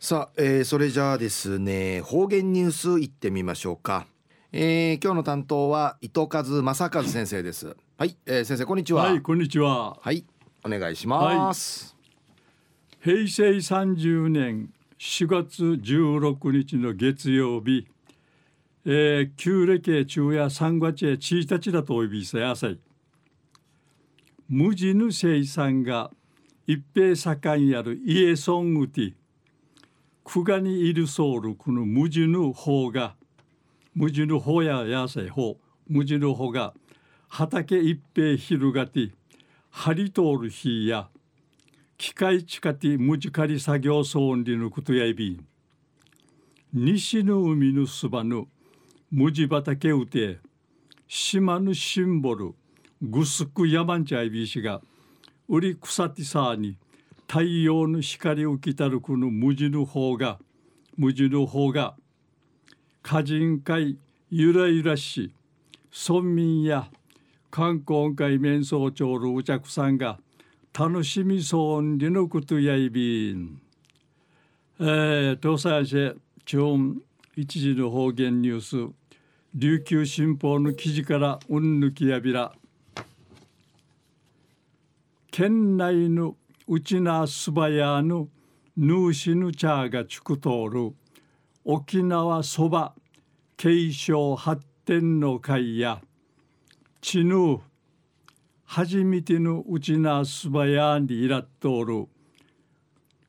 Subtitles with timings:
[0.00, 4.06] さあ、えー、それじゃあですね方言ニュースいってみましょうか、
[4.52, 7.76] えー、今日の担当は伊藤和正和先生です。
[7.96, 9.02] はい、えー、先生こんにちは。
[9.02, 9.98] はいこんにちは。
[10.00, 10.24] はい
[10.64, 11.96] お願いします、
[13.04, 17.88] はい、平成30年4月16日の月曜日
[18.84, 22.78] えー、旧暦中夜3月1日だとお呼びせやさい
[24.48, 26.12] 無地の生産が
[26.68, 29.14] 一平盛んやる家ソングティ
[30.30, 33.14] 久我にいるソウルこの無地の方が
[33.94, 35.56] 無地の方ややさい方
[35.88, 36.74] 無地の方が
[37.28, 39.10] 畑一平広がって
[39.70, 41.08] 張り通る日や
[41.96, 45.40] 機械近て無地狩り作業ソンリのことやいび
[46.74, 48.48] 西の海のそばの
[49.10, 50.40] 無地畑うて
[51.06, 52.54] 島のシンボル
[53.00, 54.82] ぐすく山んちゃいびしが
[55.48, 56.76] 売り草てさに
[57.28, 60.38] 太陽の光をきたるこの無地の方が
[60.96, 61.94] 無地の方が
[63.04, 63.98] 歌人会
[64.30, 65.30] ゆらゆらし
[66.08, 66.88] 村民や
[67.50, 70.18] 観光会面相長のお客さんが
[70.72, 73.60] 楽しみそうにのことやいびん。
[74.80, 76.60] えー、東西市中
[77.36, 78.94] 一時の方言ニュース
[79.54, 82.52] 琉球新報の記事からうんぬきやびら
[85.30, 86.36] 県内の
[86.70, 88.28] うちなすばやの
[88.76, 90.94] ヌーシヌチャーがちくとる
[91.64, 92.94] 沖縄そば
[93.56, 96.02] 継承発展の会や
[97.00, 97.60] ちぬ
[98.66, 102.06] 初めてのうちなすばやにいらっとる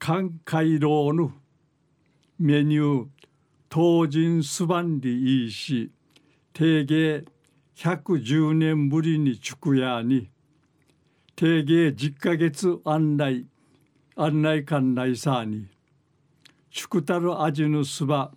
[0.00, 1.30] 関海楼の
[2.40, 3.06] メニュー
[3.68, 5.92] 当人すばんりいいし
[6.52, 7.24] 定芸
[7.76, 10.28] 110年ぶりに畜屋に
[11.40, 13.46] 定芸10ヶ月案内
[14.14, 15.68] 案内館内さに
[16.68, 18.30] 宿たる味のすば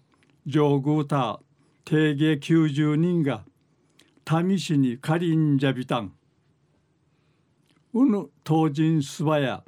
[0.46, 1.42] 上宮た
[1.84, 3.44] 定芸90人が
[4.42, 6.14] 民市に借りんじゃびたん
[7.94, 9.66] うぬ当人すばや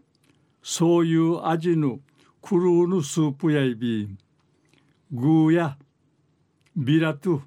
[0.64, 2.00] そういう味の
[2.42, 4.18] クルーのスープやいびん。
[5.12, 5.78] グーや
[6.74, 7.42] ビラトゥ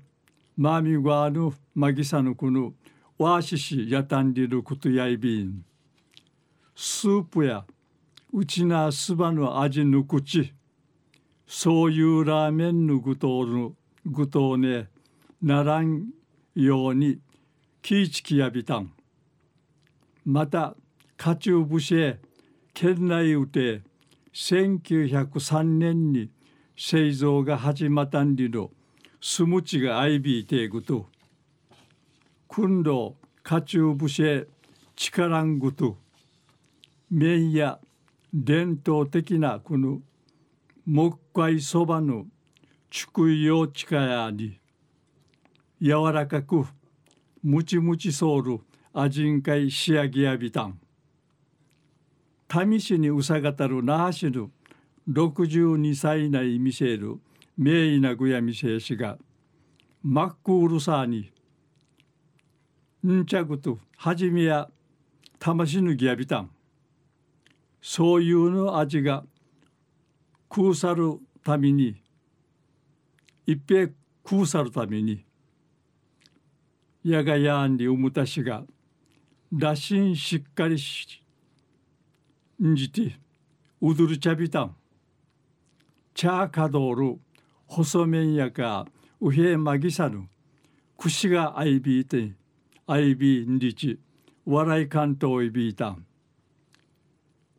[0.55, 2.75] マミワーヌマギサヌクヌ
[3.17, 5.65] ワーシシヤタンリルクトヤイビン
[6.81, 7.65] スープや
[8.33, 10.55] うちなすばの味ぬくち
[11.45, 13.75] そういうラーメンぬぐとる
[14.07, 14.89] ぐとね
[15.43, 16.07] ならん
[16.55, 17.19] ように
[17.83, 18.93] キイチキやびたん。
[20.25, 20.77] また
[21.17, 22.17] カチューブシェ
[22.75, 23.83] 県内うて
[24.33, 26.31] 1903年に
[26.77, 28.71] 製造が始まったんりの
[29.21, 31.07] スムチがアイビーテーグと、
[32.47, 34.47] 訓導、カチューブシェ、
[34.95, 35.99] チカラングと、
[37.11, 37.79] 麺や
[38.33, 40.01] 伝統的なこの
[40.87, 42.27] 木塊そばの
[42.91, 44.59] 畜用地下やに、
[45.81, 46.67] 柔らかく、
[47.43, 48.61] ムチムチソウル、
[48.93, 50.79] アジンカイ仕上げやびたん。
[52.51, 54.51] 試しにうさがたる那覇市の
[55.09, 57.19] 62歳内見せる
[57.57, 59.19] 名医なぐやみせしが
[60.03, 61.31] マックールサーに
[63.07, 64.69] んちゃくとはじめや
[65.39, 66.51] 魂ぬぎやびたん
[67.81, 69.25] そういうの味が
[70.55, 72.01] 食うさるために
[73.47, 73.89] 一平
[74.29, 75.25] 食うさるために
[77.05, 78.63] やがやんにうむたしが
[79.53, 81.23] らしんしっかりし
[82.63, 83.19] んじて
[83.81, 84.77] うどるちゃびたん。
[86.13, 87.21] チャーカドール
[87.69, 88.87] 細麺やか
[89.21, 90.29] うへまぎさぬ。
[90.97, 92.33] くしがあいびいて
[92.89, 94.01] あいびんりち
[94.45, 96.05] 笑い関東いびいたん。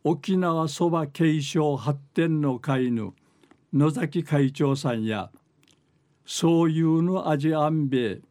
[0.04, 3.14] 沖縄そば継承発展の会の
[3.74, 5.30] 野崎会長さんや
[6.26, 8.22] そういうのアジアンベイ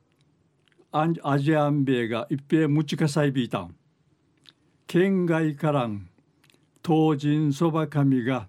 [1.22, 3.74] アジアンベイが一平むちかさいびいたん。
[4.86, 6.08] 県外からん
[6.82, 8.46] 東人そば神が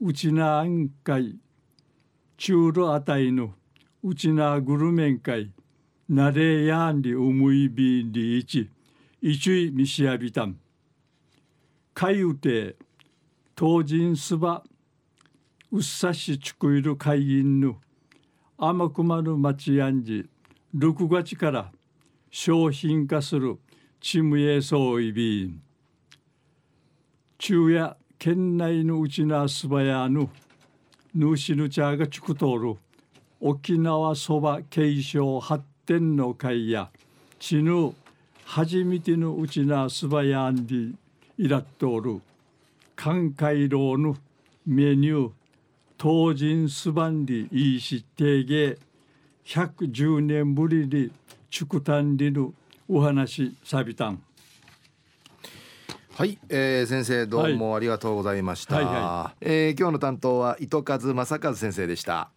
[0.00, 1.38] うちなあんかい
[2.36, 3.54] 中路あたいの
[4.02, 5.50] うちなぐるめんかい
[6.08, 8.68] なれやんりうむいびんりいち
[9.22, 10.58] いちいみしやびたん。
[11.94, 12.76] かいうて
[13.54, 14.62] 当人すば
[15.70, 17.76] うっさしちくいる会員ぬ
[18.58, 20.28] 甘くまる町やんじ
[20.76, 21.72] 6月から
[22.30, 23.58] 商品化する
[24.00, 25.62] チムエソイビン。
[27.38, 30.28] 昼夜県内のうちなすばやぬ
[31.14, 32.78] ヌーシヌチャーがチクトール
[33.40, 36.88] 沖縄そば継承発展の会や
[37.40, 37.92] ちぬ
[38.44, 40.94] 初めてのうちなすばやんり
[41.38, 42.20] いらっとおる。
[42.96, 44.16] 関海楼の
[44.66, 45.30] メニュー
[45.98, 48.78] 当人すばんりいいし定芸
[49.46, 51.10] 110年ぶりに
[51.50, 52.52] 畜誕りぬ
[52.88, 54.22] お話さびたん。
[56.14, 58.94] はい、えー、先生どうもありがとうございました、はいはい。
[58.94, 62.30] はえー今日の担当は糸数正和先生でした